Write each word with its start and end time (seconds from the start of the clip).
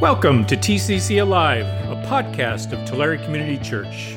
Welcome 0.00 0.46
to 0.46 0.56
TCC 0.56 1.20
Alive, 1.20 1.66
a 1.66 2.02
podcast 2.08 2.72
of 2.72 2.88
Tulare 2.88 3.18
Community 3.18 3.62
Church. 3.62 4.16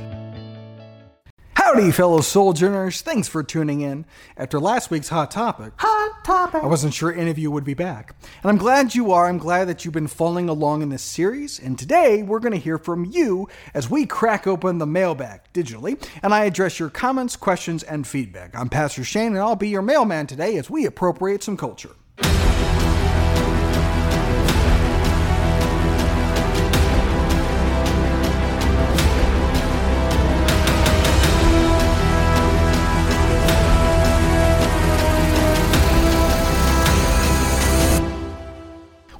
Howdy, 1.55 1.91
fellow 1.91 2.21
sojourners. 2.21 3.01
Thanks 3.01 3.27
for 3.27 3.43
tuning 3.43 3.81
in. 3.81 4.05
After 4.37 4.61
last 4.61 4.89
week's 4.89 5.09
Hot 5.09 5.29
Topic, 5.29 5.73
Hot 5.75 6.23
topic. 6.23 6.63
I 6.63 6.67
wasn't 6.67 6.93
sure 6.93 7.13
any 7.13 7.29
of 7.31 7.37
you 7.37 7.51
would 7.51 7.65
be 7.65 7.73
back. 7.73 8.15
And 8.41 8.49
I'm 8.49 8.57
glad 8.57 8.95
you 8.95 9.11
are. 9.11 9.27
I'm 9.27 9.37
glad 9.37 9.67
that 9.67 9.83
you've 9.83 9.93
been 9.93 10.07
following 10.07 10.47
along 10.47 10.83
in 10.83 10.89
this 10.89 11.01
series. 11.01 11.59
And 11.59 11.77
today, 11.77 12.23
we're 12.23 12.39
going 12.39 12.53
to 12.53 12.57
hear 12.57 12.77
from 12.77 13.03
you 13.03 13.49
as 13.73 13.89
we 13.89 14.05
crack 14.05 14.47
open 14.47 14.77
the 14.77 14.87
mailbag 14.87 15.41
digitally 15.53 16.01
and 16.23 16.33
I 16.33 16.45
address 16.45 16.79
your 16.79 16.91
comments, 16.91 17.35
questions, 17.35 17.83
and 17.83 18.07
feedback. 18.07 18.55
I'm 18.55 18.69
Pastor 18.69 19.03
Shane, 19.03 19.33
and 19.33 19.39
I'll 19.39 19.57
be 19.57 19.67
your 19.67 19.81
mailman 19.81 20.27
today 20.27 20.55
as 20.55 20.69
we 20.69 20.85
appropriate 20.85 21.43
some 21.43 21.57
culture. 21.57 21.91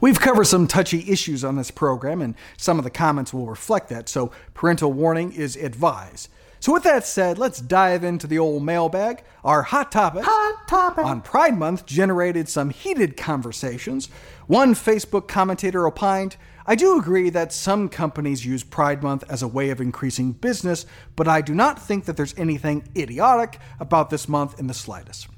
We've 0.04 0.20
covered 0.20 0.48
some 0.48 0.68
touchy 0.68 1.10
issues 1.10 1.46
on 1.46 1.56
this 1.56 1.72
program, 1.72 2.22
and 2.22 2.36
some 2.58 2.78
of 2.78 2.84
the 2.84 2.90
comments 2.90 3.34
will 3.34 3.48
reflect 3.48 3.88
that, 3.88 4.10
so 4.10 4.34
parental 4.54 4.92
warning 4.92 5.32
is 5.32 5.56
advised. 5.56 6.28
So, 6.60 6.74
with 6.74 6.84
that 6.84 7.06
said, 7.06 7.38
let's 7.38 7.62
dive 7.62 8.04
into 8.04 8.28
the 8.28 8.38
old 8.38 8.66
mailbag. 8.66 9.24
Our 9.46 9.62
hot 9.64 9.94
topic, 9.94 10.26
Hot 10.26 10.68
topic. 10.68 11.06
on 11.06 11.22
Pride 11.22 11.58
Month 11.58 11.86
generated 11.86 12.50
some 12.50 12.70
heated 12.70 13.16
conversations. 13.16 14.10
One 14.46 14.74
Facebook 14.74 15.30
commentator 15.30 15.88
opined, 15.88 16.36
I 16.68 16.76
do 16.76 17.00
agree 17.00 17.30
that 17.30 17.54
some 17.54 17.88
companies 17.88 18.46
use 18.46 18.62
Pride 18.62 19.02
Month 19.02 19.24
as 19.30 19.42
a 19.42 19.48
way 19.48 19.70
of 19.70 19.80
increasing 19.80 20.34
business, 20.34 20.86
but 21.16 21.30
I 21.30 21.40
do 21.40 21.56
not 21.56 21.82
think 21.82 22.04
that 22.06 22.18
there's 22.18 22.38
anything 22.38 22.90
idiotic 22.94 23.58
about 23.80 24.10
this 24.10 24.28
month 24.28 24.60
in 24.60 24.68
the 24.68 24.74
slightest. 24.74 25.30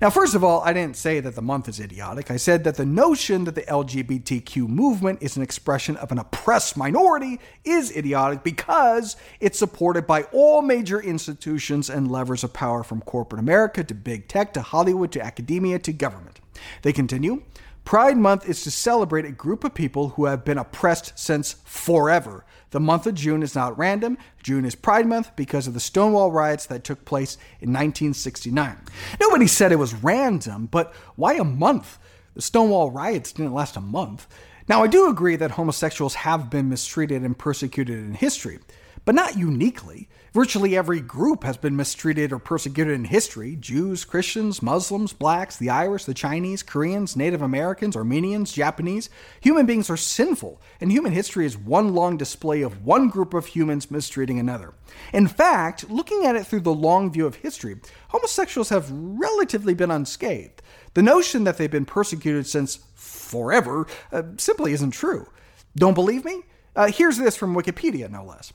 Now, 0.00 0.10
first 0.10 0.34
of 0.34 0.44
all, 0.44 0.60
I 0.62 0.72
didn't 0.72 0.96
say 0.96 1.20
that 1.20 1.34
the 1.34 1.42
month 1.42 1.68
is 1.68 1.80
idiotic. 1.80 2.30
I 2.30 2.36
said 2.36 2.64
that 2.64 2.76
the 2.76 2.86
notion 2.86 3.44
that 3.44 3.54
the 3.54 3.62
LGBTQ 3.62 4.68
movement 4.68 5.22
is 5.22 5.36
an 5.36 5.42
expression 5.42 5.96
of 5.96 6.12
an 6.12 6.18
oppressed 6.18 6.76
minority 6.76 7.40
is 7.64 7.96
idiotic 7.96 8.42
because 8.42 9.16
it's 9.40 9.58
supported 9.58 10.06
by 10.06 10.22
all 10.24 10.62
major 10.62 11.00
institutions 11.00 11.90
and 11.90 12.10
levers 12.10 12.44
of 12.44 12.52
power 12.52 12.82
from 12.82 13.00
corporate 13.02 13.40
America 13.40 13.82
to 13.84 13.94
big 13.94 14.28
tech 14.28 14.52
to 14.54 14.62
Hollywood 14.62 15.12
to 15.12 15.20
academia 15.20 15.78
to 15.80 15.92
government. 15.92 16.40
They 16.82 16.92
continue. 16.92 17.42
Pride 17.88 18.18
Month 18.18 18.46
is 18.46 18.62
to 18.64 18.70
celebrate 18.70 19.24
a 19.24 19.32
group 19.32 19.64
of 19.64 19.72
people 19.72 20.10
who 20.10 20.26
have 20.26 20.44
been 20.44 20.58
oppressed 20.58 21.18
since 21.18 21.54
forever. 21.64 22.44
The 22.68 22.80
month 22.80 23.06
of 23.06 23.14
June 23.14 23.42
is 23.42 23.54
not 23.54 23.78
random. 23.78 24.18
June 24.42 24.66
is 24.66 24.74
Pride 24.74 25.06
Month 25.06 25.34
because 25.36 25.66
of 25.66 25.72
the 25.72 25.80
Stonewall 25.80 26.30
riots 26.30 26.66
that 26.66 26.84
took 26.84 27.06
place 27.06 27.36
in 27.62 27.70
1969. 27.70 28.76
Nobody 29.18 29.46
said 29.46 29.72
it 29.72 29.76
was 29.76 29.94
random, 29.94 30.66
but 30.66 30.92
why 31.16 31.36
a 31.36 31.44
month? 31.44 31.98
The 32.34 32.42
Stonewall 32.42 32.90
riots 32.90 33.32
didn't 33.32 33.54
last 33.54 33.74
a 33.74 33.80
month. 33.80 34.26
Now, 34.68 34.82
I 34.82 34.86
do 34.86 35.08
agree 35.08 35.36
that 35.36 35.52
homosexuals 35.52 36.16
have 36.16 36.50
been 36.50 36.68
mistreated 36.68 37.22
and 37.22 37.38
persecuted 37.38 38.00
in 38.00 38.12
history, 38.12 38.58
but 39.04 39.14
not 39.14 39.36
uniquely. 39.36 40.08
Virtually 40.32 40.76
every 40.76 41.00
group 41.00 41.42
has 41.44 41.56
been 41.56 41.74
mistreated 41.74 42.32
or 42.32 42.38
persecuted 42.38 42.94
in 42.94 43.04
history 43.04 43.56
Jews, 43.56 44.04
Christians, 44.04 44.62
Muslims, 44.62 45.12
blacks, 45.12 45.56
the 45.56 45.70
Irish, 45.70 46.04
the 46.04 46.14
Chinese, 46.14 46.62
Koreans, 46.62 47.16
Native 47.16 47.42
Americans, 47.42 47.96
Armenians, 47.96 48.52
Japanese. 48.52 49.08
Human 49.40 49.66
beings 49.66 49.88
are 49.90 49.96
sinful, 49.96 50.60
and 50.80 50.92
human 50.92 51.12
history 51.12 51.46
is 51.46 51.56
one 51.56 51.94
long 51.94 52.16
display 52.16 52.62
of 52.62 52.84
one 52.84 53.08
group 53.08 53.34
of 53.34 53.46
humans 53.46 53.90
mistreating 53.90 54.38
another. 54.38 54.74
In 55.12 55.26
fact, 55.26 55.90
looking 55.90 56.24
at 56.24 56.36
it 56.36 56.46
through 56.46 56.60
the 56.60 56.72
long 56.72 57.10
view 57.10 57.26
of 57.26 57.36
history, 57.36 57.76
homosexuals 58.08 58.68
have 58.68 58.90
relatively 58.90 59.74
been 59.74 59.90
unscathed. 59.90 60.62
The 60.94 61.02
notion 61.02 61.44
that 61.44 61.56
they've 61.56 61.70
been 61.70 61.84
persecuted 61.84 62.46
since 62.46 62.80
forever 62.94 63.86
uh, 64.12 64.22
simply 64.36 64.72
isn't 64.72 64.90
true. 64.90 65.28
Don't 65.76 65.94
believe 65.94 66.24
me? 66.24 66.42
Uh, 66.74 66.90
here's 66.92 67.18
this 67.18 67.36
from 67.36 67.54
Wikipedia, 67.54 68.10
no 68.10 68.24
less. 68.24 68.52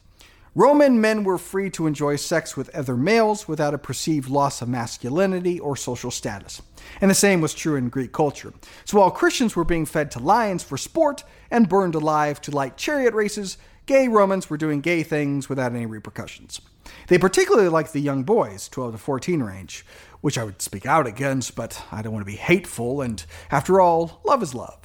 Roman 0.56 1.02
men 1.02 1.24
were 1.24 1.40
free 1.40 1.72
to 1.72 1.88
enjoy 1.88 2.16
sex 2.16 2.56
with 2.56 2.70
other 2.76 2.96
males 2.96 3.48
without 3.48 3.74
a 3.74 3.80
perceived 3.80 4.30
loss 4.30 4.62
of 4.62 4.70
masculinity 4.70 5.60
or 5.60 5.76
social 5.76 6.12
status. 6.12 6.62
And 7.02 7.10
the 7.10 7.16
same 7.16 7.42
was 7.42 7.56
true 7.56 7.76
in 7.76 7.90
Greek 7.90 8.12
culture. 8.12 8.54
So 8.86 9.00
while 9.00 9.10
Christians 9.10 9.56
were 9.56 9.64
being 9.64 9.88
fed 9.88 10.12
to 10.12 10.20
lions 10.20 10.62
for 10.62 10.78
sport 10.78 11.24
and 11.50 11.68
burned 11.68 11.96
alive 11.96 12.40
to 12.42 12.52
light 12.52 12.78
chariot 12.78 13.16
races, 13.16 13.58
gay 13.88 14.08
Romans 14.08 14.48
were 14.48 14.58
doing 14.58 14.80
gay 14.82 15.02
things 15.02 15.50
without 15.50 15.74
any 15.74 15.88
repercussions. 15.88 16.62
They 17.08 17.18
particularly 17.18 17.70
liked 17.70 17.92
the 17.92 18.00
young 18.00 18.22
boys, 18.22 18.68
12 18.70 18.92
to 18.92 18.98
14 19.00 19.42
range, 19.42 19.84
which 20.22 20.38
I 20.38 20.44
would 20.44 20.62
speak 20.62 20.86
out 20.86 21.08
against, 21.08 21.56
but 21.56 21.82
I 21.92 22.04
don't 22.04 22.14
want 22.14 22.28
to 22.28 22.32
be 22.32 22.38
hateful, 22.38 23.02
and 23.02 23.26
after 23.50 23.82
all, 23.82 24.22
love 24.24 24.44
is 24.44 24.54
love. 24.54 24.78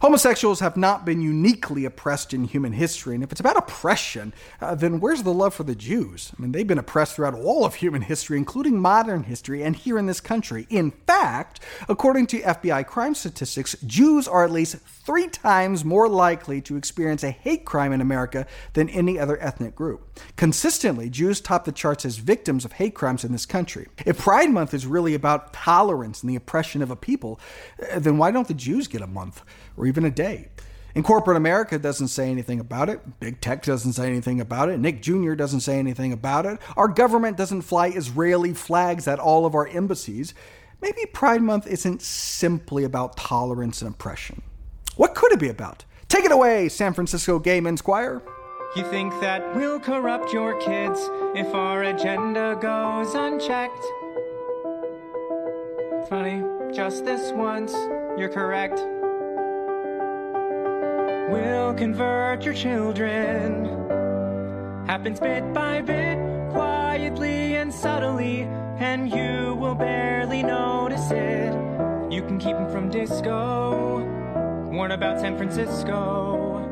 Homosexuals 0.00 0.60
have 0.60 0.76
not 0.76 1.04
been 1.04 1.20
uniquely 1.20 1.84
oppressed 1.84 2.32
in 2.32 2.44
human 2.44 2.72
history, 2.72 3.14
and 3.14 3.24
if 3.24 3.32
it's 3.32 3.40
about 3.40 3.56
oppression, 3.56 4.32
uh, 4.60 4.74
then 4.74 5.00
where's 5.00 5.22
the 5.22 5.32
love 5.32 5.54
for 5.54 5.64
the 5.64 5.74
Jews? 5.74 6.32
I 6.36 6.42
mean, 6.42 6.52
they've 6.52 6.66
been 6.66 6.78
oppressed 6.78 7.16
throughout 7.16 7.34
all 7.34 7.64
of 7.64 7.76
human 7.76 8.02
history, 8.02 8.38
including 8.38 8.80
modern 8.80 9.24
history, 9.24 9.62
and 9.62 9.74
here 9.74 9.98
in 9.98 10.06
this 10.06 10.20
country. 10.20 10.66
In 10.70 10.90
fact, 10.90 11.60
according 11.88 12.26
to 12.28 12.40
FBI 12.40 12.86
crime 12.86 13.14
statistics, 13.14 13.76
Jews 13.86 14.28
are 14.28 14.44
at 14.44 14.50
least 14.50 14.76
three 15.08 15.28
times 15.28 15.84
more 15.84 16.08
likely 16.08 16.60
to 16.60 16.76
experience 16.76 17.22
a 17.22 17.30
hate 17.30 17.64
crime 17.64 17.92
in 17.92 18.00
America 18.00 18.46
than 18.74 18.88
any 18.90 19.18
other 19.18 19.40
ethnic 19.40 19.74
group. 19.74 20.20
Consistently, 20.36 21.08
Jews 21.08 21.40
top 21.40 21.64
the 21.64 21.72
charts 21.72 22.04
as 22.04 22.18
victims 22.18 22.64
of 22.64 22.72
hate 22.72 22.94
crimes 22.94 23.24
in 23.24 23.32
this 23.32 23.46
country. 23.46 23.88
If 24.04 24.18
Pride 24.18 24.50
Month 24.50 24.74
is 24.74 24.86
really 24.86 25.14
about 25.14 25.52
tolerance 25.52 26.22
and 26.22 26.30
the 26.30 26.36
oppression 26.36 26.82
of 26.82 26.90
a 26.90 26.96
people, 26.96 27.40
uh, 27.92 27.98
then 27.98 28.18
why 28.18 28.30
don't 28.30 28.48
the 28.48 28.54
Jews 28.54 28.86
get 28.86 29.00
a 29.00 29.06
month 29.06 29.42
or 29.78 29.86
even 29.86 30.04
a 30.04 30.10
day? 30.10 30.48
And 30.94 31.04
corporate 31.04 31.36
America 31.36 31.78
doesn't 31.78 32.08
say 32.08 32.30
anything 32.30 32.58
about 32.58 32.88
it. 32.88 33.20
Big 33.20 33.40
tech 33.40 33.62
doesn't 33.62 33.92
say 33.92 34.08
anything 34.08 34.40
about 34.40 34.68
it. 34.68 34.80
Nick 34.80 35.00
Jr. 35.00 35.34
doesn't 35.34 35.60
say 35.60 35.78
anything 35.78 36.12
about 36.12 36.44
it. 36.44 36.58
Our 36.76 36.88
government 36.88 37.36
doesn't 37.36 37.62
fly 37.62 37.88
Israeli 37.88 38.52
flags 38.52 39.06
at 39.06 39.18
all 39.18 39.46
of 39.46 39.54
our 39.54 39.68
embassies. 39.68 40.34
Maybe 40.80 41.06
Pride 41.06 41.42
Month 41.42 41.66
isn't 41.66 42.02
simply 42.02 42.84
about 42.84 43.16
tolerance 43.16 43.82
and 43.82 43.94
oppression. 43.94 44.42
What 44.96 45.14
could 45.14 45.32
it 45.32 45.38
be 45.38 45.48
about? 45.48 45.84
Take 46.08 46.24
it 46.24 46.32
away, 46.32 46.68
San 46.68 46.94
Francisco 46.94 47.38
Gay 47.38 47.60
Men's 47.60 47.82
Choir. 47.82 48.22
You 48.74 48.84
think 48.90 49.12
that 49.20 49.54
we'll 49.56 49.80
corrupt 49.80 50.32
your 50.32 50.58
kids 50.60 50.98
if 51.34 51.54
our 51.54 51.84
agenda 51.84 52.58
goes 52.60 53.14
unchecked? 53.14 53.84
Funny, 56.08 56.42
just 56.74 57.04
this 57.04 57.32
once, 57.32 57.72
you're 58.18 58.28
correct. 58.28 58.80
We'll 61.30 61.74
convert 61.74 62.44
your 62.44 62.54
children. 62.54 63.66
Happens 64.86 65.20
bit 65.20 65.52
by 65.52 65.82
bit, 65.82 66.18
quietly 66.50 67.56
and 67.56 67.72
subtly, 67.72 68.42
and 68.78 69.10
you 69.10 69.54
will 69.54 69.74
barely 69.74 70.42
notice 70.42 71.10
it. 71.10 71.52
You 72.10 72.22
can 72.22 72.38
keep 72.38 72.56
him 72.56 72.70
from 72.70 72.88
disco. 72.88 74.00
Warn 74.72 74.92
about 74.92 75.20
San 75.20 75.36
Francisco. 75.36 76.66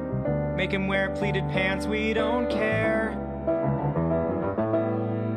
Make 0.56 0.72
him 0.72 0.88
wear 0.88 1.10
pleated 1.10 1.46
pants, 1.50 1.86
we 1.86 2.14
don't 2.14 2.48
care. 2.48 3.14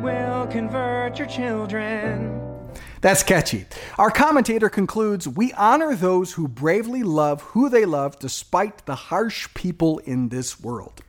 We'll 0.02 0.46
convert 0.46 1.18
your 1.18 1.28
children. 1.28 2.39
That's 3.00 3.22
catchy. 3.22 3.64
Our 3.96 4.10
commentator 4.10 4.68
concludes 4.68 5.26
We 5.26 5.54
honor 5.54 5.94
those 5.94 6.32
who 6.32 6.46
bravely 6.46 7.02
love 7.02 7.40
who 7.42 7.70
they 7.70 7.86
love 7.86 8.18
despite 8.18 8.84
the 8.84 8.94
harsh 8.94 9.48
people 9.54 9.98
in 10.00 10.28
this 10.28 10.60
world. 10.60 11.00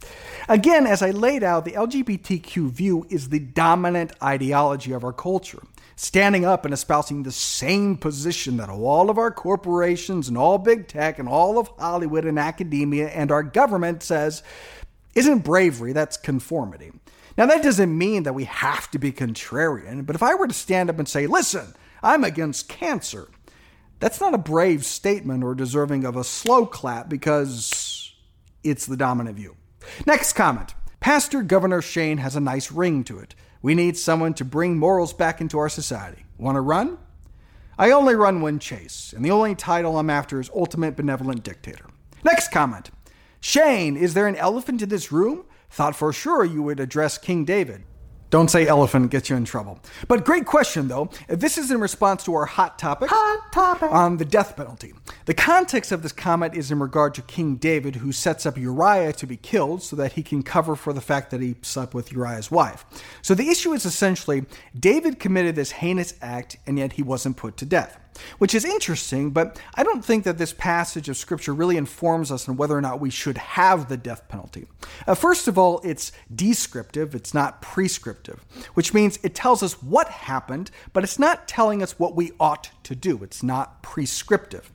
Again, 0.47 0.87
as 0.87 1.01
I 1.01 1.11
laid 1.11 1.43
out, 1.43 1.65
the 1.65 1.73
LGBTQ 1.73 2.69
view 2.71 3.05
is 3.09 3.27
the 3.27 3.39
dominant 3.39 4.13
ideology 4.23 4.93
of 4.93 5.03
our 5.03 5.11
culture. 5.11 5.61
Standing 5.97 6.45
up 6.45 6.63
and 6.63 6.73
espousing 6.73 7.23
the 7.23 7.31
same 7.31 7.97
position 7.97 8.57
that 8.57 8.69
all 8.69 9.09
of 9.09 9.17
our 9.17 9.29
corporations 9.29 10.29
and 10.29 10.37
all 10.37 10.57
big 10.57 10.87
tech 10.87 11.19
and 11.19 11.27
all 11.27 11.59
of 11.59 11.67
Hollywood 11.77 12.25
and 12.25 12.39
academia 12.39 13.09
and 13.09 13.31
our 13.31 13.43
government 13.43 14.01
says 14.01 14.43
isn't 15.13 15.39
bravery, 15.39 15.91
that's 15.91 16.15
conformity. 16.15 16.91
Now, 17.37 17.45
that 17.47 17.63
doesn't 17.63 17.95
mean 17.97 18.23
that 18.23 18.33
we 18.33 18.45
have 18.45 18.89
to 18.91 18.99
be 18.99 19.11
contrarian, 19.11 20.05
but 20.05 20.15
if 20.15 20.23
I 20.23 20.35
were 20.35 20.47
to 20.47 20.53
stand 20.53 20.89
up 20.89 20.99
and 20.99 21.07
say, 21.07 21.27
listen, 21.27 21.73
I'm 22.03 22.23
against 22.23 22.67
cancer, 22.67 23.29
that's 23.99 24.19
not 24.19 24.33
a 24.33 24.39
brave 24.39 24.83
statement 24.83 25.43
or 25.43 25.53
deserving 25.53 26.05
of 26.05 26.15
a 26.15 26.23
slow 26.23 26.65
clap 26.65 27.07
because 27.07 28.13
it's 28.63 28.85
the 28.85 28.97
dominant 28.97 29.37
view. 29.37 29.55
Next 30.05 30.33
comment 30.33 30.73
Pastor 30.99 31.43
Governor 31.43 31.81
Shane 31.81 32.17
has 32.17 32.35
a 32.35 32.39
nice 32.39 32.71
ring 32.71 33.03
to 33.05 33.19
it. 33.19 33.35
We 33.61 33.75
need 33.75 33.97
someone 33.97 34.33
to 34.35 34.45
bring 34.45 34.77
morals 34.77 35.13
back 35.13 35.39
into 35.39 35.59
our 35.59 35.69
society. 35.69 36.25
Want 36.37 36.55
to 36.55 36.61
run? 36.61 36.97
I 37.77 37.91
only 37.91 38.15
run 38.15 38.41
when 38.41 38.59
chase, 38.59 39.13
and 39.15 39.23
the 39.23 39.31
only 39.31 39.55
title 39.55 39.97
I'm 39.97 40.09
after 40.09 40.39
is 40.39 40.49
Ultimate 40.55 40.95
Benevolent 40.95 41.43
Dictator. 41.43 41.85
Next 42.23 42.51
comment 42.51 42.89
Shane, 43.39 43.97
is 43.97 44.13
there 44.13 44.27
an 44.27 44.35
elephant 44.35 44.81
in 44.81 44.89
this 44.89 45.11
room? 45.11 45.45
Thought 45.69 45.95
for 45.95 46.11
sure 46.11 46.43
you 46.43 46.61
would 46.63 46.79
address 46.79 47.17
King 47.17 47.45
David. 47.45 47.83
Don't 48.31 48.49
say 48.49 48.65
elephant, 48.65 49.11
gets 49.11 49.29
you 49.29 49.35
in 49.35 49.43
trouble. 49.43 49.79
But 50.07 50.23
great 50.23 50.45
question, 50.45 50.87
though. 50.87 51.09
This 51.27 51.57
is 51.57 51.69
in 51.69 51.81
response 51.81 52.23
to 52.23 52.33
our 52.33 52.45
hot 52.45 52.79
topic, 52.79 53.09
hot 53.11 53.51
topic 53.51 53.91
on 53.91 54.17
the 54.17 54.25
death 54.25 54.55
penalty. 54.55 54.93
The 55.25 55.33
context 55.33 55.91
of 55.91 56.01
this 56.01 56.13
comment 56.13 56.55
is 56.55 56.71
in 56.71 56.79
regard 56.79 57.13
to 57.15 57.21
King 57.23 57.57
David, 57.57 57.97
who 57.97 58.13
sets 58.13 58.45
up 58.45 58.57
Uriah 58.57 59.11
to 59.13 59.27
be 59.27 59.35
killed 59.35 59.83
so 59.83 59.97
that 59.97 60.13
he 60.13 60.23
can 60.23 60.43
cover 60.43 60.77
for 60.77 60.93
the 60.93 61.01
fact 61.01 61.29
that 61.31 61.41
he 61.41 61.57
slept 61.61 61.93
with 61.93 62.13
Uriah's 62.13 62.49
wife. 62.49 62.85
So 63.21 63.35
the 63.35 63.49
issue 63.49 63.73
is 63.73 63.85
essentially 63.85 64.45
David 64.79 65.19
committed 65.19 65.55
this 65.55 65.71
heinous 65.71 66.13
act, 66.21 66.55
and 66.65 66.79
yet 66.79 66.93
he 66.93 67.03
wasn't 67.03 67.35
put 67.35 67.57
to 67.57 67.65
death 67.65 67.99
which 68.37 68.53
is 68.53 68.65
interesting, 68.65 69.31
but 69.31 69.59
I 69.75 69.83
don't 69.83 70.03
think 70.03 70.23
that 70.23 70.37
this 70.37 70.53
passage 70.53 71.09
of 71.09 71.17
Scripture 71.17 71.53
really 71.53 71.77
informs 71.77 72.31
us 72.31 72.47
on 72.47 72.57
whether 72.57 72.77
or 72.77 72.81
not 72.81 72.99
we 72.99 73.09
should 73.09 73.37
have 73.37 73.89
the 73.89 73.97
death 73.97 74.27
penalty. 74.27 74.67
Uh, 75.07 75.15
first 75.15 75.47
of 75.47 75.57
all, 75.57 75.81
it's 75.83 76.11
descriptive, 76.33 77.15
it's 77.15 77.33
not 77.33 77.61
prescriptive, 77.61 78.45
which 78.73 78.93
means 78.93 79.19
it 79.23 79.35
tells 79.35 79.63
us 79.63 79.81
what 79.81 80.07
happened, 80.09 80.71
but 80.93 81.03
it's 81.03 81.19
not 81.19 81.47
telling 81.47 81.81
us 81.81 81.97
what 81.97 82.15
we 82.15 82.31
ought 82.39 82.69
to 82.83 82.95
do. 82.95 83.23
It's 83.23 83.43
not 83.43 83.81
prescriptive. 83.81 84.71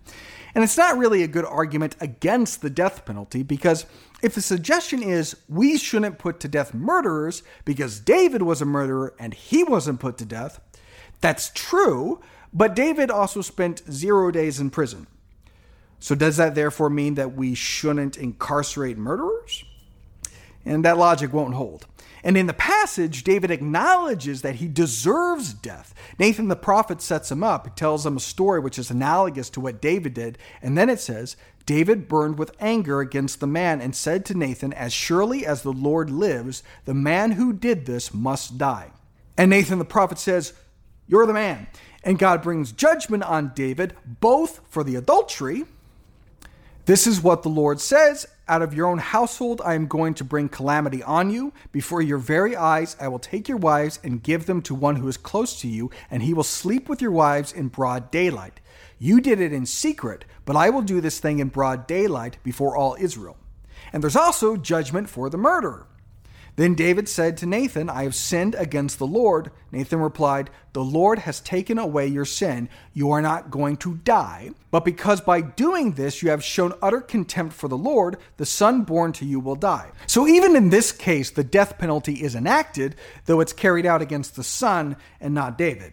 And 0.55 0.65
it's 0.65 0.79
not 0.79 0.97
really 0.97 1.23
a 1.23 1.29
good 1.29 1.45
argument 1.45 1.97
against 2.01 2.63
the 2.63 2.71
death 2.71 3.05
penalty 3.05 3.43
because 3.43 3.85
if 4.23 4.35
the 4.35 4.41
suggestion 4.41 5.03
is 5.03 5.37
we 5.51 5.77
shouldn't 5.77 6.19
put 6.19 6.41
to 6.41 6.49
death 6.49 6.73
murderers 6.73 7.43
because 7.67 8.01
David 8.01 8.41
was 8.41 8.63
a 8.63 8.65
murderer 8.65 9.15
and 9.19 9.35
he 9.35 9.63
wasn't 9.63 10.01
put 10.01 10.17
to 10.17 10.25
death, 10.25 10.59
that's 11.21 11.51
true, 11.55 12.21
but 12.57 12.75
David 12.75 13.11
also 13.11 13.43
spent 13.43 13.83
zero 13.93 14.31
days 14.31 14.59
in 14.59 14.71
prison. 14.71 15.07
So, 16.01 16.15
does 16.15 16.39
that 16.39 16.55
therefore 16.55 16.89
mean 16.89 17.15
that 17.17 17.35
we 17.35 17.55
shouldn't 17.55 18.17
incarcerate 18.17 18.97
murderers? 18.97 19.63
And 20.65 20.83
that 20.87 20.97
logic 20.97 21.35
won't 21.35 21.55
hold. 21.55 21.87
And 22.25 22.35
in 22.37 22.47
the 22.47 22.55
passage, 22.55 23.25
David 23.25 23.51
acknowledges 23.51 24.41
that 24.41 24.57
he 24.57 24.69
deserves 24.69 25.53
death. 25.53 25.95
Nathan 26.19 26.49
the 26.49 26.57
prophet 26.57 27.03
sets 27.03 27.31
him 27.31 27.45
up, 27.45 27.67
he 27.67 27.73
tells 27.75 28.07
him 28.07 28.17
a 28.17 28.21
story 28.21 28.59
which 28.59 28.79
is 28.79 28.91
analogous 28.91 29.51
to 29.51 29.61
what 29.61 29.83
David 29.83 30.15
did. 30.15 30.39
And 30.63 30.79
then 30.79 30.89
it 30.89 30.99
says, 30.99 31.37
David 31.67 32.09
burned 32.09 32.39
with 32.39 32.57
anger 32.59 33.01
against 33.01 33.41
the 33.41 33.47
man 33.47 33.83
and 33.83 33.95
said 33.95 34.25
to 34.27 34.35
Nathan, 34.35 34.73
As 34.73 34.95
surely 34.95 35.45
as 35.45 35.61
the 35.61 35.73
Lord 35.73 36.09
lives, 36.09 36.63
the 36.87 36.95
man 36.95 37.33
who 37.33 37.53
did 37.53 37.85
this 37.85 38.15
must 38.15 38.57
die. 38.57 38.93
And 39.37 39.51
Nathan 39.51 39.79
the 39.79 39.85
prophet 39.85 40.19
says, 40.19 40.55
You're 41.07 41.27
the 41.27 41.35
man 41.35 41.67
and 42.07 42.21
God 42.21 42.41
brings 42.41 42.71
judgment 42.71 43.25
on 43.25 43.53
David, 43.55 43.95
both 44.07 44.61
for 44.71 44.85
the 44.85 44.95
adultery. 44.95 45.65
This 46.85 47.05
is 47.05 47.21
what 47.21 47.43
the 47.43 47.49
Lord 47.49 47.81
says 47.81 48.27
Out 48.47 48.63
of 48.63 48.73
your 48.73 48.87
own 48.87 48.99
household 48.99 49.61
I 49.65 49.75
am 49.75 49.89
going 49.89 50.15
to 50.15 50.25
bring 50.25 50.49
calamity 50.49 51.03
on 51.03 51.31
you. 51.31 51.53
Before 51.73 52.01
your 52.01 52.19
very 52.19 52.55
eyes 52.55 52.97
I 53.01 53.09
will 53.09 53.19
take 53.19 53.49
your 53.49 53.59
wives 53.59 53.99
and 54.05 54.23
give 54.23 54.47
them 54.47 54.63
to 54.63 54.75
one 54.75 54.97
who 54.97 55.09
is 55.09 55.17
close 55.17 55.61
to 55.63 55.69
you, 55.69 55.91
and 56.09 56.23
he 56.23 56.33
will 56.33 56.45
sleep 56.45 56.89
with 56.89 57.03
your 57.03 57.11
wives 57.11 57.53
in 57.53 57.69
broad 57.69 58.13
daylight. 58.13 58.61
You 59.01 59.21
did 59.21 59.41
it 59.41 59.53
in 59.53 59.67
secret, 59.67 60.25
but 60.45 60.55
I 60.55 60.71
will 60.71 60.83
do 60.83 61.01
this 61.01 61.19
thing 61.19 61.41
in 61.41 61.49
broad 61.49 61.89
daylight 61.89 62.39
before 62.45 62.77
all 62.77 62.97
Israel. 63.01 63.37
And 63.93 64.01
there's 64.01 64.15
also 64.15 64.57
judgment 64.57 65.11
for 65.11 65.29
the 65.29 65.37
murderer. 65.37 65.89
Then 66.57 66.75
David 66.75 67.07
said 67.07 67.37
to 67.37 67.47
Nathan, 67.47 67.91
I 67.91 68.05
have 68.05 68.15
sinned 68.15 68.55
against 68.55 68.99
the 68.99 69.07
Lord. 69.07 69.51
Nathan 69.71 70.01
replied, 70.01 70.49
The 70.73 70.83
Lord 70.83 71.21
has 71.21 71.41
taken 71.41 71.79
away 71.79 72.07
your 72.07 72.25
sin. 72.25 72.71
You 72.95 73.11
are 73.11 73.21
not 73.21 73.51
going 73.51 73.77
to 73.79 73.97
die. 73.97 74.51
But 74.71 74.85
because 74.85 75.21
by 75.21 75.43
doing 75.43 75.93
this 75.93 76.23
you 76.23 76.31
have 76.31 76.43
shown 76.43 76.73
utter 76.81 77.03
contempt 77.03 77.55
for 77.55 77.69
the 77.69 77.77
Lord, 77.77 78.17
the 78.39 78.47
son 78.47 78.83
born 78.83 79.13
to 79.13 79.27
you 79.27 79.39
will 79.39 79.55
die. 79.55 79.91
So 80.07 80.27
even 80.27 80.57
in 80.57 80.71
this 80.71 80.93
case, 80.93 81.31
the 81.31 81.45
death 81.45 81.77
penalty 81.77 82.23
is 82.23 82.35
enacted, 82.35 82.97
though 83.27 83.41
it's 83.41 83.53
carried 83.53 83.85
out 83.85 84.01
against 84.01 84.35
the 84.35 84.45
son 84.45 84.97
and 85.21 85.35
not 85.35 85.59
David 85.59 85.93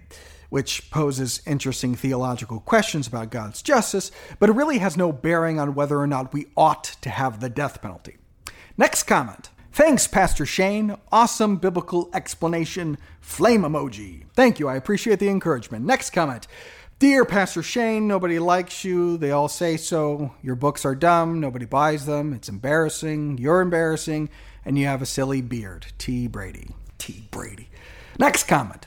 which 0.50 0.92
poses 0.92 1.42
interesting 1.48 1.96
theological 1.96 2.60
questions 2.60 3.08
about 3.08 3.32
God's 3.32 3.64
justice, 3.64 4.12
but 4.38 4.50
it 4.50 4.56
really 4.56 4.78
has 4.78 4.96
no 4.96 5.12
bearing 5.12 5.60
on 5.60 5.74
whether 5.74 5.98
or 5.98 6.06
not 6.06 6.32
we 6.32 6.46
ought 6.56 6.84
to 7.02 7.10
have 7.10 7.40
the 7.40 7.50
death 7.50 7.82
penalty. 7.82 8.18
Next 8.78 9.02
comment. 9.06 9.50
Thanks, 9.74 10.06
Pastor 10.06 10.46
Shane. 10.46 10.98
Awesome 11.12 11.58
biblical 11.58 12.08
explanation. 12.14 12.96
Flame 13.20 13.64
emoji. 13.64 14.26
Thank 14.36 14.60
you. 14.60 14.68
I 14.68 14.76
appreciate 14.76 15.18
the 15.18 15.30
encouragement. 15.30 15.84
Next 15.84 16.12
comment. 16.12 16.46
Dear 17.00 17.26
Pastor 17.26 17.64
Shane, 17.64 18.08
nobody 18.08 18.38
likes 18.38 18.86
you. 18.86 19.18
They 19.18 19.32
all 19.32 19.48
say 19.48 19.78
so. 19.78 20.36
Your 20.44 20.54
books 20.54 20.86
are 20.86 20.94
dumb. 20.94 21.40
Nobody 21.40 21.66
buys 21.66 22.06
them. 22.06 22.34
It's 22.34 22.50
embarrassing. 22.50 23.40
You're 23.40 23.62
embarrassing. 23.62 24.30
And 24.64 24.78
you 24.78 24.86
have 24.86 25.02
a 25.02 25.08
silly 25.08 25.42
beard. 25.42 25.88
T. 25.98 26.28
Brady. 26.28 26.70
T. 27.00 27.28
Brady. 27.32 27.70
Next 28.20 28.48
comment. 28.48 28.86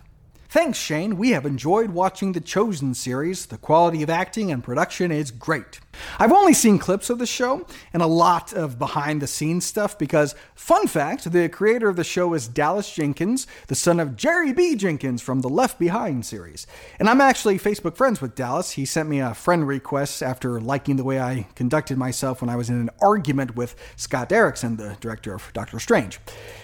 Thanks, 0.49 0.79
Shane. 0.79 1.17
We 1.17 1.31
have 1.31 1.45
enjoyed 1.45 1.91
watching 1.91 2.31
the 2.31 2.41
Chosen 2.41 2.95
series. 2.95 3.47
The 3.47 3.59
quality 3.59 4.05
of 4.05 4.09
acting 4.09 4.53
and 4.53 4.63
production 4.63 5.11
is 5.11 5.33
great. 5.33 5.81
I've 6.19 6.33
only 6.33 6.55
seen 6.55 6.79
clips 6.79 7.11
of 7.11 7.19
the 7.19 7.27
show 7.27 7.67
and 7.93 8.03
a 8.03 8.07
lot 8.07 8.53
of 8.53 8.79
behind 8.79 9.23
the 9.23 9.27
scenes 9.27 9.65
stuff 9.65 9.99
because, 9.99 10.35
fun 10.55 10.87
fact, 10.87 11.31
the 11.31 11.49
creator 11.49 11.89
of 11.89 11.97
the 11.97 12.05
show 12.05 12.35
is 12.35 12.49
Dallas 12.49 12.93
Jenkins, 12.93 13.47
the 13.69 13.75
son 13.75 14.01
of 14.01 14.17
Jerry 14.17 14.53
B. 14.53 14.75
Jenkins 14.77 15.23
from 15.23 15.41
the 15.41 15.49
Left 15.49 15.79
Behind 15.79 16.25
series. 16.25 16.67
And 16.99 17.09
I'm 17.09 17.21
actually 17.21 17.59
Facebook 17.59 17.97
friends 17.97 18.21
with 18.21 18.35
Dallas. 18.35 18.73
He 18.73 18.85
sent 18.85 19.09
me 19.09 19.21
a 19.21 19.35
friend 19.35 19.67
request 19.67 20.23
after 20.23 20.61
liking 20.61 20.97
the 20.97 21.05
way 21.05 21.21
I 21.21 21.47
conducted 21.55 21.99
myself 21.99 22.41
when 22.41 22.51
I 22.51 22.57
was 22.57 22.71
in 22.71 22.81
an 22.81 22.91
argument 23.01 23.57
with 23.57 23.75
Scott 23.97 24.29
Derrickson, 24.29 24.77
the 24.77 24.97
director 25.01 25.35
of 25.35 25.51
Doctor 25.53 25.79
Strange. 25.79 26.21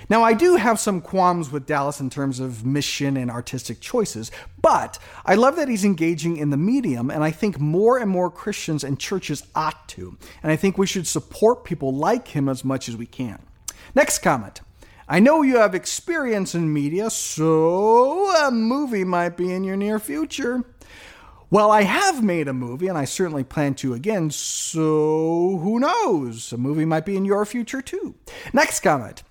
Now, 0.08 0.22
I 0.22 0.34
do 0.34 0.56
have 0.56 0.78
some 0.78 1.00
qualms 1.00 1.50
with 1.50 1.66
Dallas 1.66 2.00
in 2.00 2.10
terms 2.10 2.40
of 2.40 2.66
mission 2.66 3.16
and 3.16 3.30
artistic 3.30 3.80
choices, 3.80 4.30
but 4.62 4.98
I 5.26 5.34
love 5.34 5.56
that 5.56 5.68
he's 5.68 5.84
engaging 5.84 6.36
in 6.36 6.50
the 6.50 6.56
medium, 6.56 7.10
and 7.10 7.22
I 7.22 7.32
think 7.32 7.58
more 7.60 7.98
and 7.98 8.08
more 8.08 8.30
Christians 8.30 8.84
and 8.84 8.98
churches 8.98 9.44
ought 9.54 9.88
to. 9.90 10.16
And 10.42 10.50
I 10.52 10.56
think 10.56 10.78
we 10.78 10.86
should 10.86 11.06
support 11.06 11.64
people 11.64 11.94
like 11.94 12.28
him 12.28 12.48
as 12.48 12.64
much 12.64 12.88
as 12.88 12.96
we 12.96 13.06
can. 13.06 13.40
Next 13.94 14.20
comment. 14.20 14.60
I 15.08 15.18
know 15.18 15.42
you 15.42 15.56
have 15.56 15.74
experience 15.74 16.54
in 16.54 16.72
media, 16.72 17.10
so 17.10 18.30
a 18.46 18.50
movie 18.50 19.04
might 19.04 19.36
be 19.36 19.52
in 19.52 19.64
your 19.64 19.76
near 19.76 19.98
future. 19.98 20.64
Well, 21.50 21.70
I 21.70 21.82
have 21.82 22.24
made 22.24 22.48
a 22.48 22.54
movie, 22.54 22.88
and 22.88 22.96
I 22.96 23.04
certainly 23.04 23.44
plan 23.44 23.74
to 23.74 23.92
again, 23.92 24.30
so 24.30 25.58
who 25.58 25.80
knows? 25.80 26.50
A 26.52 26.56
movie 26.56 26.86
might 26.86 27.04
be 27.04 27.16
in 27.16 27.26
your 27.26 27.44
future 27.44 27.82
too. 27.82 28.14
Next 28.54 28.80
comment. 28.80 29.22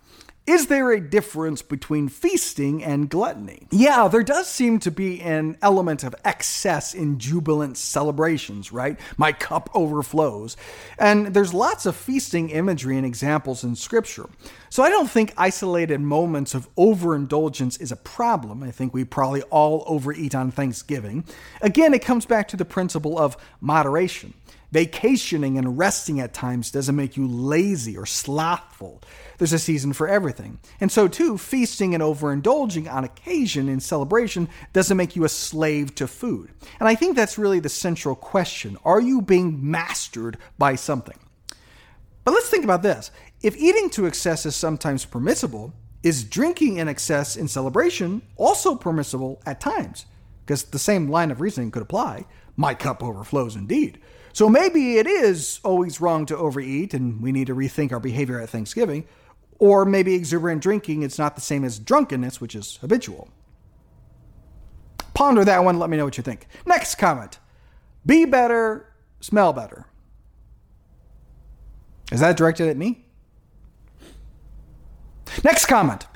Is 0.52 0.68
there 0.68 0.92
a 0.92 1.00
difference 1.00 1.62
between 1.62 2.10
feasting 2.10 2.84
and 2.84 3.10
gluttony? 3.10 3.70
Yeah, 3.72 4.10
there 4.10 4.22
does 4.22 4.50
seem 4.50 4.80
to 4.80 4.92
be 4.92 5.22
an 5.22 5.58
element 5.62 6.04
of 6.04 6.14
excess 6.26 6.94
in 6.94 7.20
jubilant 7.20 7.78
celebrations, 7.78 8.70
right? 8.70 9.00
My 9.16 9.32
cup 9.32 9.70
overflows. 9.74 10.58
And 11.00 11.28
there's 11.28 11.54
lots 11.54 11.86
of 11.86 11.96
feasting 11.96 12.50
imagery 12.50 12.98
and 12.98 13.06
examples 13.06 13.64
in 13.64 13.78
Scripture. 13.78 14.28
So 14.70 14.84
I 14.84 14.90
don't 14.90 15.10
think 15.10 15.34
isolated 15.38 16.02
moments 16.02 16.54
of 16.54 16.68
overindulgence 16.76 17.78
is 17.78 17.94
a 17.94 17.96
problem. 17.96 18.62
I 18.62 18.72
think 18.72 18.94
we 18.94 19.06
probably 19.06 19.44
all 19.44 19.86
overeat 19.88 20.36
on 20.36 20.52
Thanksgiving. 20.52 21.24
Again, 21.62 21.94
it 21.94 22.04
comes 22.04 22.26
back 22.26 22.50
to 22.50 22.58
the 22.58 22.66
principle 22.66 23.18
of 23.18 23.38
moderation. 23.62 24.34
Vacationing 24.72 25.58
and 25.58 25.78
resting 25.78 26.22
at 26.22 26.34
times 26.34 26.72
doesn't 26.72 26.96
make 26.96 27.18
you 27.18 27.28
lazy 27.28 27.98
or 27.98 28.06
slothful. 28.06 29.02
There's 29.38 29.52
a 29.52 29.60
season 29.60 29.92
for 29.92 30.08
everything. 30.08 30.60
And 30.80 30.90
so, 30.90 31.10
too, 31.10 31.38
feasting 31.38 31.94
and 31.94 32.02
overindulging 32.02 32.90
on 32.92 33.04
occasion 33.04 33.68
in 33.68 33.82
celebration 33.82 34.48
doesn't 34.72 34.96
make 34.96 35.16
you 35.16 35.26
a 35.26 35.30
slave 35.30 35.94
to 35.96 36.08
food. 36.08 36.52
And 36.80 36.88
I 36.88 36.96
think 36.96 37.16
that's 37.16 37.38
really 37.38 37.60
the 37.60 37.68
central 37.68 38.16
question. 38.16 38.78
Are 38.86 39.02
you 39.02 39.22
being 39.22 39.70
mastered 39.70 40.38
by 40.58 40.76
something? 40.76 41.20
But 42.24 42.34
let's 42.34 42.50
think 42.50 42.64
about 42.64 42.84
this. 42.84 43.12
If 43.42 43.58
eating 43.58 43.90
to 43.92 44.06
excess 44.06 44.46
is 44.46 44.56
sometimes 44.56 45.04
permissible, 45.04 45.74
is 46.02 46.24
drinking 46.24 46.78
in 46.78 46.88
excess 46.88 47.36
in 47.36 47.48
celebration 47.48 48.22
also 48.38 48.76
permissible 48.76 49.42
at 49.46 49.60
times? 49.60 50.06
Because 50.46 50.64
the 50.64 50.80
same 50.80 51.10
line 51.10 51.30
of 51.30 51.42
reasoning 51.42 51.72
could 51.72 51.82
apply. 51.82 52.26
My 52.56 52.74
cup 52.74 53.04
overflows 53.04 53.56
indeed. 53.56 54.00
So 54.34 54.50
maybe 54.50 54.98
it 54.98 55.08
is 55.08 55.60
always 55.64 56.00
wrong 56.00 56.26
to 56.28 56.38
overeat 56.38 56.94
and 56.94 57.22
we 57.22 57.32
need 57.32 57.48
to 57.48 57.56
rethink 57.56 57.92
our 57.92 58.00
behavior 58.00 58.40
at 58.40 58.50
Thanksgiving. 58.50 59.06
Or 59.60 59.86
maybe 59.86 60.16
exuberant 60.16 60.62
drinking 60.62 61.04
is 61.04 61.20
not 61.20 61.36
the 61.36 61.42
same 61.42 61.64
as 61.64 61.78
drunkenness, 61.78 62.42
which 62.42 62.56
is 62.56 62.78
habitual. 62.78 63.30
Ponder 65.14 65.46
that 65.46 65.64
one, 65.64 65.78
let 65.78 65.90
me 65.90 65.98
know 65.98 66.06
what 66.06 66.18
you 66.18 66.24
think. 66.24 66.48
Next 66.66 66.96
comment 66.96 67.40
Be 68.06 68.26
better, 68.26 68.92
smell 69.20 69.54
better. 69.54 69.86
Is 72.12 72.20
that 72.20 72.38
directed 72.38 72.68
at 72.70 72.78
me? 72.78 73.06
Next 75.44 75.66
comment 75.66 76.08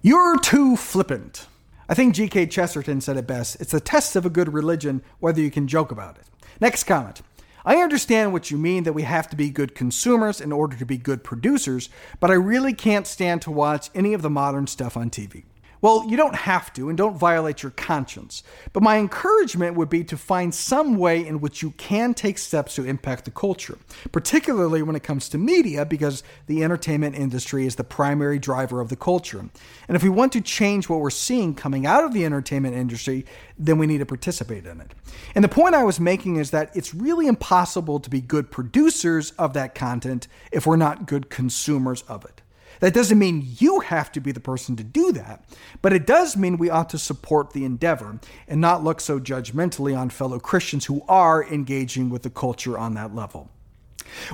You're 0.00 0.38
too 0.38 0.76
flippant. 0.76 1.46
I 1.88 1.94
think 1.94 2.14
G.K. 2.14 2.46
Chesterton 2.46 3.00
said 3.00 3.16
it 3.16 3.26
best 3.26 3.60
it's 3.60 3.72
the 3.72 3.80
test 3.80 4.14
of 4.14 4.24
a 4.24 4.30
good 4.30 4.52
religion 4.52 5.02
whether 5.18 5.40
you 5.40 5.50
can 5.50 5.66
joke 5.66 5.90
about 5.90 6.18
it. 6.18 6.24
Next 6.60 6.84
comment 6.84 7.22
I 7.64 7.76
understand 7.76 8.32
what 8.32 8.50
you 8.50 8.58
mean 8.58 8.84
that 8.84 8.92
we 8.92 9.02
have 9.02 9.28
to 9.30 9.36
be 9.36 9.50
good 9.50 9.74
consumers 9.74 10.40
in 10.40 10.52
order 10.52 10.76
to 10.76 10.86
be 10.86 10.98
good 10.98 11.22
producers, 11.22 11.88
but 12.20 12.30
I 12.30 12.34
really 12.34 12.72
can't 12.72 13.06
stand 13.06 13.42
to 13.42 13.50
watch 13.50 13.90
any 13.94 14.14
of 14.14 14.22
the 14.22 14.30
modern 14.30 14.66
stuff 14.66 14.96
on 14.96 15.10
TV. 15.10 15.44
Well, 15.82 16.06
you 16.08 16.16
don't 16.16 16.36
have 16.36 16.72
to, 16.74 16.88
and 16.88 16.96
don't 16.96 17.18
violate 17.18 17.64
your 17.64 17.72
conscience. 17.72 18.44
But 18.72 18.84
my 18.84 18.98
encouragement 18.98 19.76
would 19.76 19.90
be 19.90 20.04
to 20.04 20.16
find 20.16 20.54
some 20.54 20.96
way 20.96 21.26
in 21.26 21.40
which 21.40 21.60
you 21.60 21.72
can 21.72 22.14
take 22.14 22.38
steps 22.38 22.76
to 22.76 22.84
impact 22.84 23.24
the 23.24 23.32
culture, 23.32 23.76
particularly 24.12 24.82
when 24.82 24.94
it 24.94 25.02
comes 25.02 25.28
to 25.30 25.38
media, 25.38 25.84
because 25.84 26.22
the 26.46 26.62
entertainment 26.62 27.16
industry 27.16 27.66
is 27.66 27.74
the 27.74 27.84
primary 27.84 28.38
driver 28.38 28.80
of 28.80 28.90
the 28.90 28.96
culture. 28.96 29.40
And 29.40 29.96
if 29.96 30.04
we 30.04 30.08
want 30.08 30.32
to 30.34 30.40
change 30.40 30.88
what 30.88 31.00
we're 31.00 31.10
seeing 31.10 31.52
coming 31.52 31.84
out 31.84 32.04
of 32.04 32.12
the 32.12 32.24
entertainment 32.24 32.76
industry, 32.76 33.26
then 33.58 33.76
we 33.76 33.88
need 33.88 33.98
to 33.98 34.06
participate 34.06 34.66
in 34.66 34.80
it. 34.80 34.94
And 35.34 35.42
the 35.42 35.48
point 35.48 35.74
I 35.74 35.82
was 35.82 35.98
making 35.98 36.36
is 36.36 36.52
that 36.52 36.70
it's 36.76 36.94
really 36.94 37.26
impossible 37.26 37.98
to 37.98 38.08
be 38.08 38.20
good 38.20 38.52
producers 38.52 39.32
of 39.32 39.52
that 39.54 39.74
content 39.74 40.28
if 40.52 40.64
we're 40.64 40.76
not 40.76 41.06
good 41.06 41.28
consumers 41.28 42.02
of 42.02 42.24
it. 42.24 42.41
That 42.82 42.94
doesn't 42.94 43.20
mean 43.20 43.46
you 43.60 43.78
have 43.78 44.10
to 44.10 44.20
be 44.20 44.32
the 44.32 44.40
person 44.40 44.74
to 44.74 44.82
do 44.82 45.12
that, 45.12 45.44
but 45.82 45.92
it 45.92 46.04
does 46.04 46.36
mean 46.36 46.56
we 46.56 46.68
ought 46.68 46.90
to 46.90 46.98
support 46.98 47.52
the 47.52 47.64
endeavor 47.64 48.18
and 48.48 48.60
not 48.60 48.82
look 48.82 49.00
so 49.00 49.20
judgmentally 49.20 49.96
on 49.96 50.10
fellow 50.10 50.40
Christians 50.40 50.86
who 50.86 51.04
are 51.08 51.44
engaging 51.44 52.10
with 52.10 52.24
the 52.24 52.30
culture 52.30 52.76
on 52.76 52.94
that 52.94 53.14
level. 53.14 53.48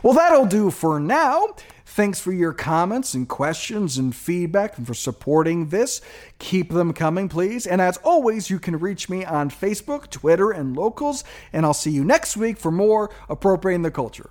Well, 0.02 0.14
that'll 0.14 0.46
do 0.46 0.70
for 0.70 0.98
now. 0.98 1.48
Thanks 1.84 2.20
for 2.20 2.32
your 2.32 2.54
comments 2.54 3.12
and 3.12 3.28
questions 3.28 3.98
and 3.98 4.16
feedback 4.16 4.78
and 4.78 4.86
for 4.86 4.94
supporting 4.94 5.68
this. 5.68 6.00
Keep 6.38 6.70
them 6.70 6.94
coming, 6.94 7.28
please. 7.28 7.66
And 7.66 7.82
as 7.82 7.98
always, 7.98 8.48
you 8.48 8.58
can 8.58 8.78
reach 8.78 9.10
me 9.10 9.26
on 9.26 9.50
Facebook, 9.50 10.08
Twitter, 10.08 10.52
and 10.52 10.74
locals. 10.74 11.22
And 11.52 11.66
I'll 11.66 11.74
see 11.74 11.90
you 11.90 12.02
next 12.02 12.34
week 12.34 12.56
for 12.56 12.70
more 12.70 13.10
Appropriating 13.28 13.82
the 13.82 13.90
Culture. 13.90 14.30